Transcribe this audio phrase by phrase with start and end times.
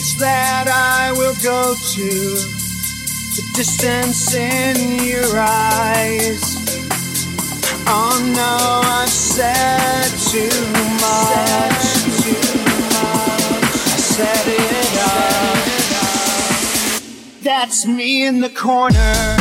[0.00, 2.08] lengths that I will go to
[3.36, 6.56] the distance in your eyes.
[7.86, 10.48] Oh no, I've said too
[11.00, 11.84] much.
[12.96, 15.58] I set it up.
[17.42, 19.39] That's me in the corner.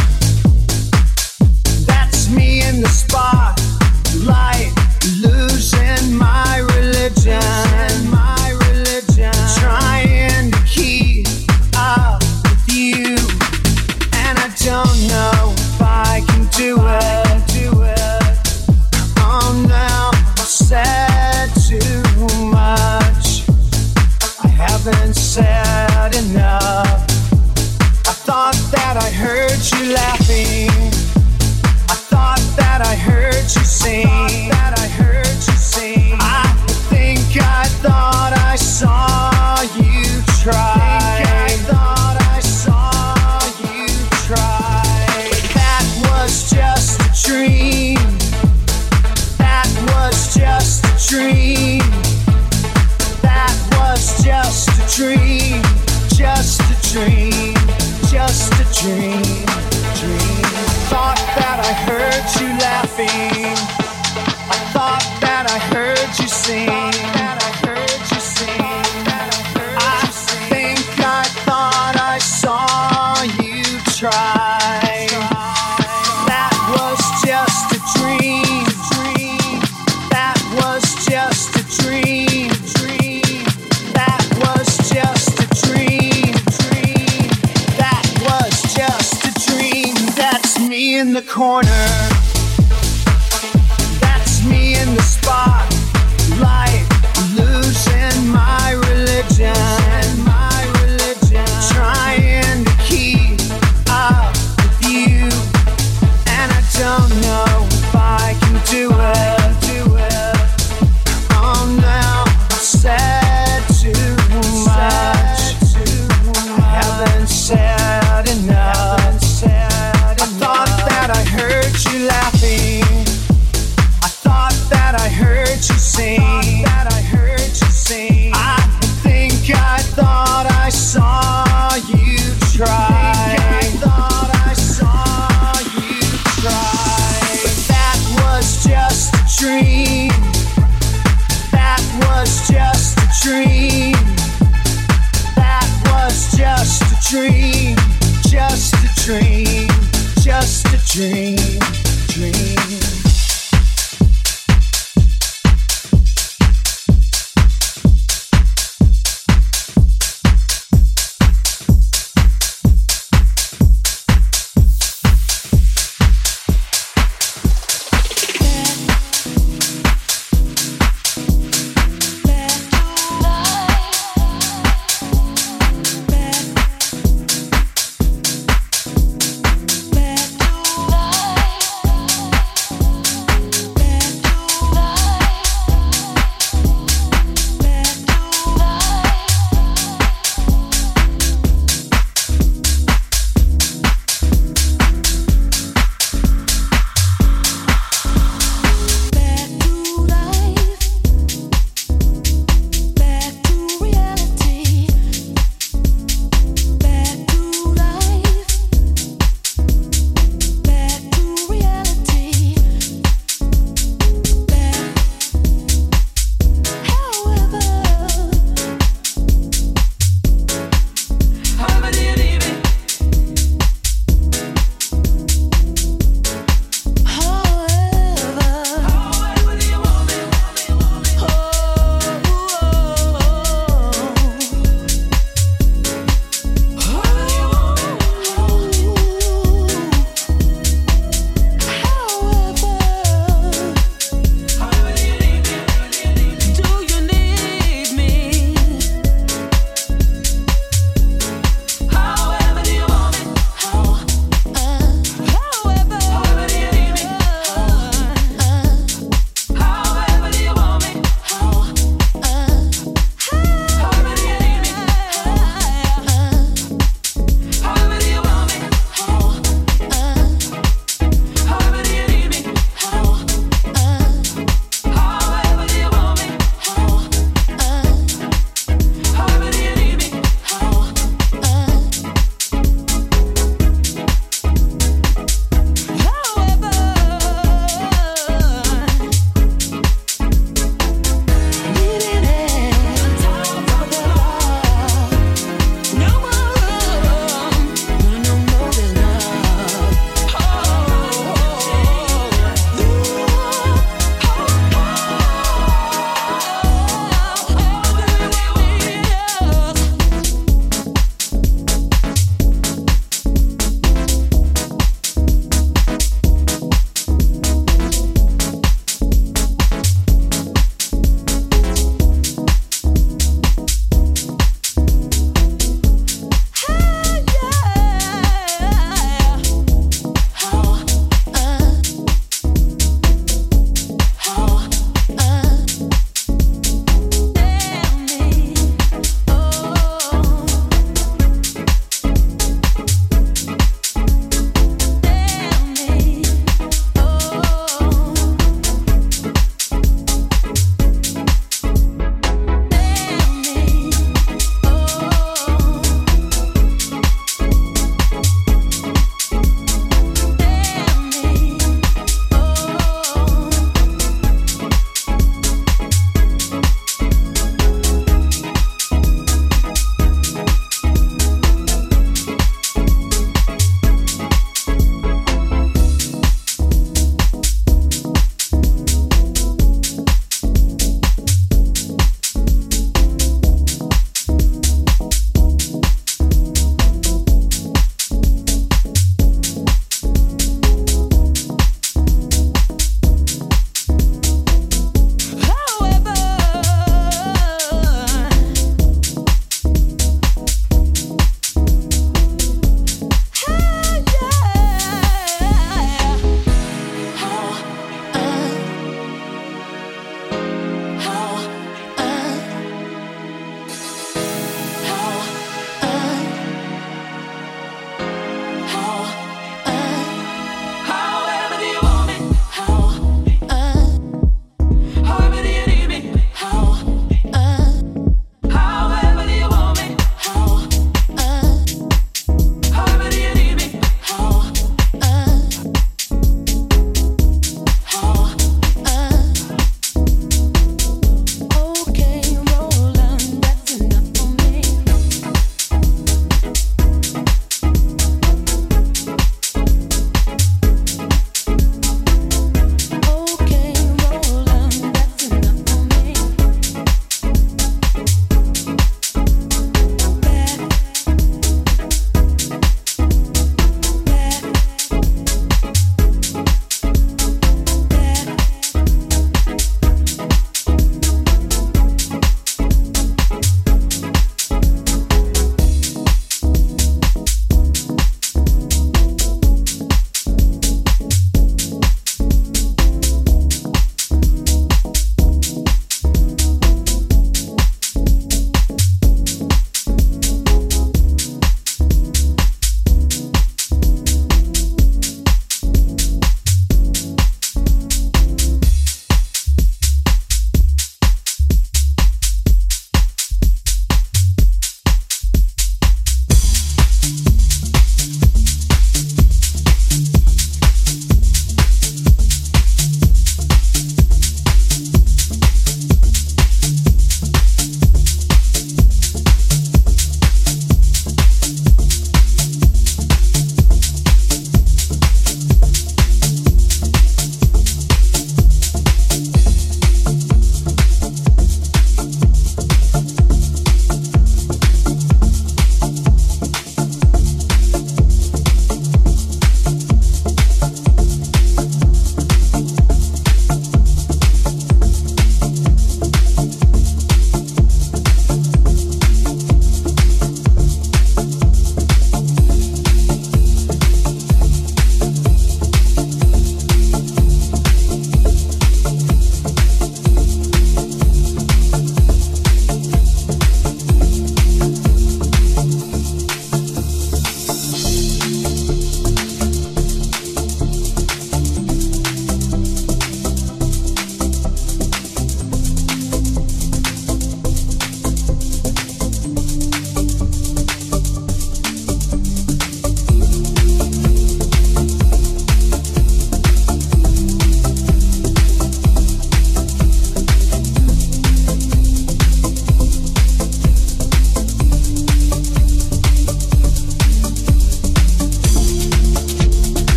[150.99, 151.38] Dream.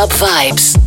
[0.00, 0.79] Club Vibes.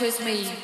[0.00, 0.63] With me.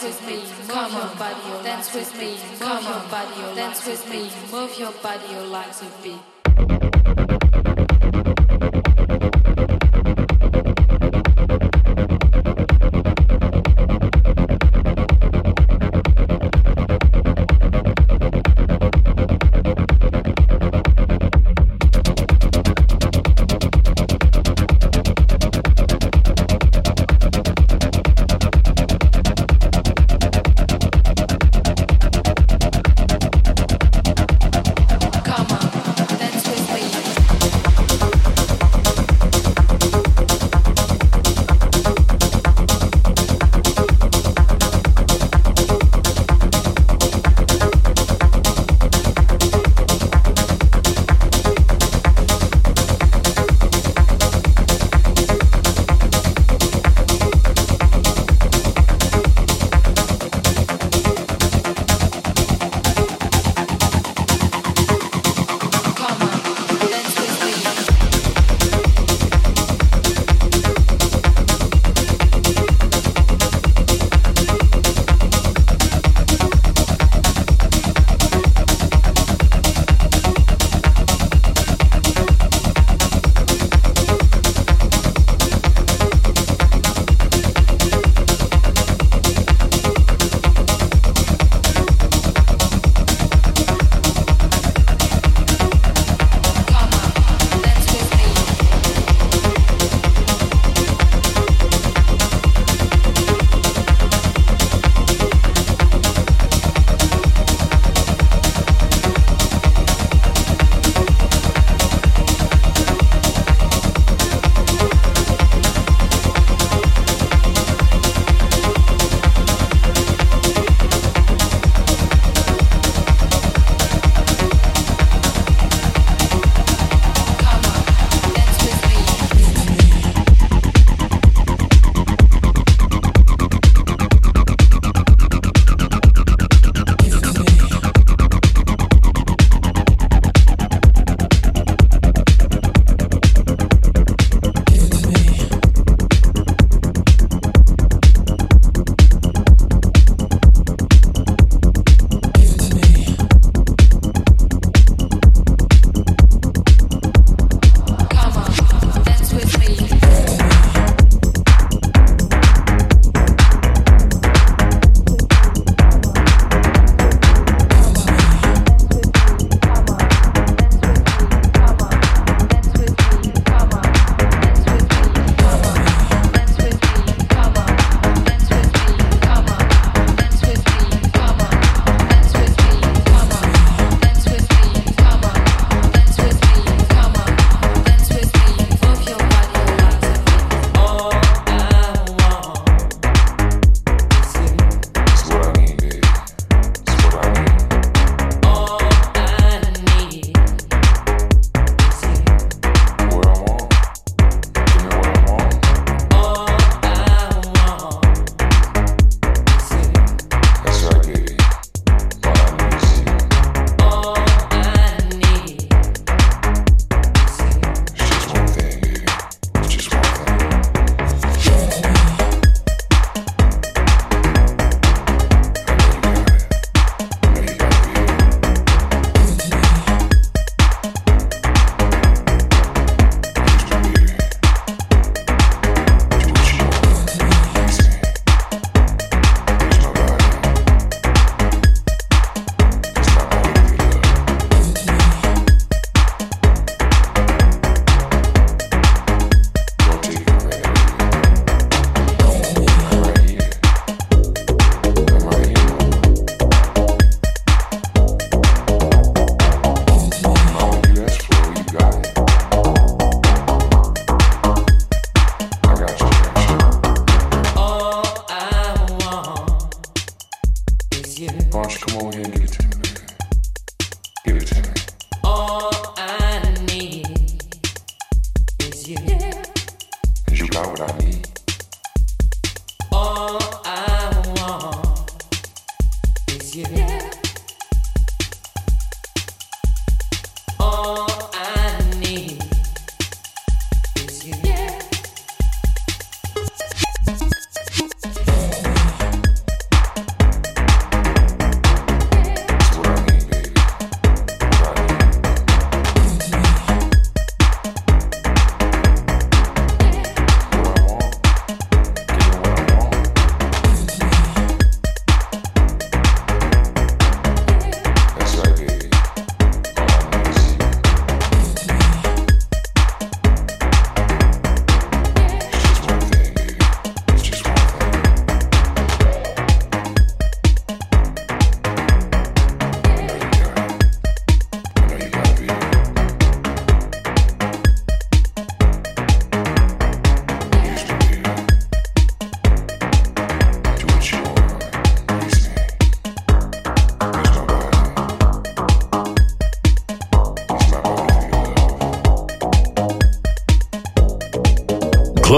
[0.00, 0.36] Dance with me,
[0.68, 5.32] move your body, dance with me, move your body, dance with me, move your body,
[5.32, 6.37] your legs a beat.